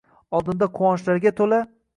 [0.39, 1.61] Oldinda quvonchlarga to‘la